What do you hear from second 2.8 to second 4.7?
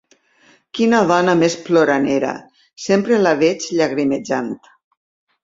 sempre la veig llagrimejant.